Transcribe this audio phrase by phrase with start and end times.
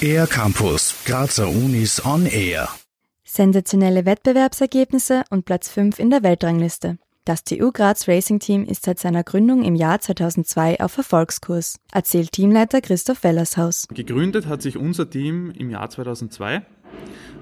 [0.00, 2.68] Air Campus, Grazer Unis on Air.
[3.24, 6.98] Sensationelle Wettbewerbsergebnisse und Platz 5 in der Weltrangliste.
[7.24, 12.32] Das TU Graz Racing Team ist seit seiner Gründung im Jahr 2002 auf Erfolgskurs, erzählt
[12.32, 13.88] Teamleiter Christoph Wellershaus.
[13.88, 16.66] Gegründet hat sich unser Team im Jahr 2002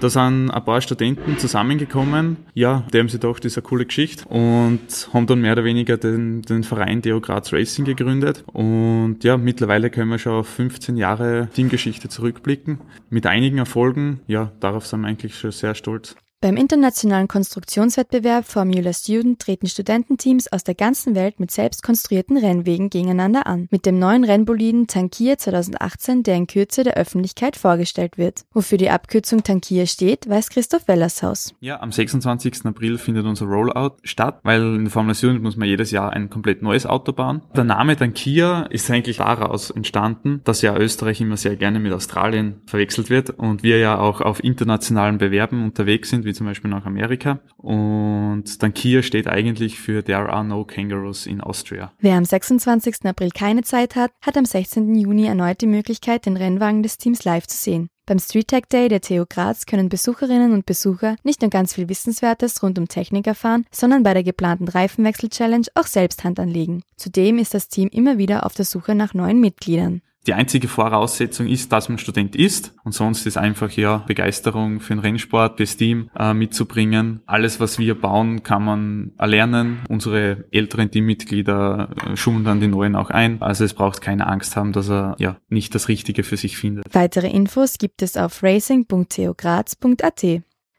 [0.00, 2.36] da sind ein paar Studenten zusammengekommen.
[2.54, 5.64] Ja, die haben sich gedacht, das ist eine coole Geschichte und haben dann mehr oder
[5.64, 8.44] weniger den, den Verein Deo Graz Racing gegründet.
[8.52, 12.80] Und ja, mittlerweile können wir schon auf 15 Jahre Teamgeschichte zurückblicken.
[13.10, 14.20] Mit einigen Erfolgen.
[14.26, 16.16] Ja, darauf sind wir eigentlich schon sehr stolz.
[16.44, 22.90] Beim internationalen Konstruktionswettbewerb Formula Student treten Studententeams aus der ganzen Welt mit selbst konstruierten Rennwegen
[22.90, 23.66] gegeneinander an.
[23.70, 28.42] Mit dem neuen Rennboliden Tankier 2018, der in Kürze der Öffentlichkeit vorgestellt wird.
[28.52, 31.54] Wofür die Abkürzung Tankier steht, weiß Christoph Wellershaus.
[31.60, 32.66] Ja, am 26.
[32.66, 36.28] April findet unser Rollout statt, weil in der Formula Student muss man jedes Jahr ein
[36.28, 37.40] komplett neues Auto bauen.
[37.56, 42.60] Der Name Tankier ist eigentlich daraus entstanden, dass ja Österreich immer sehr gerne mit Australien
[42.66, 46.86] verwechselt wird und wir ja auch auf internationalen Bewerben unterwegs sind, wie zum Beispiel nach
[46.86, 47.40] Amerika.
[47.56, 51.92] Und dann Kia steht eigentlich für There are no kangaroos in Austria.
[51.98, 53.04] Wer am 26.
[53.04, 54.94] April keine Zeit hat, hat am 16.
[54.94, 57.88] Juni erneut die Möglichkeit, den Rennwagen des Teams live zu sehen.
[58.06, 61.88] Beim Street Tech Day der TU Graz können Besucherinnen und Besucher nicht nur ganz viel
[61.88, 66.82] Wissenswertes rund um Technik erfahren, sondern bei der geplanten Reifenwechsel-Challenge auch selbst Hand anlegen.
[66.96, 70.02] Zudem ist das Team immer wieder auf der Suche nach neuen Mitgliedern.
[70.26, 74.94] Die einzige Voraussetzung ist, dass man Student ist und sonst ist einfach ja Begeisterung für
[74.94, 77.20] den Rennsport, das Team äh, mitzubringen.
[77.26, 79.82] Alles, was wir bauen, kann man erlernen.
[79.90, 83.42] Unsere älteren Teammitglieder äh, schulen dann die neuen auch ein.
[83.42, 86.94] Also es braucht keine Angst haben, dass er ja nicht das Richtige für sich findet.
[86.94, 90.24] Weitere Infos gibt es auf racing.tograz.at.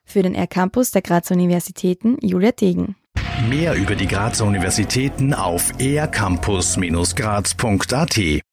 [0.07, 2.95] Für den R-Campus der Grazer Universitäten Julia Degen.
[3.49, 8.44] Mehr über die Grazer Universitäten auf ercampus-graz.at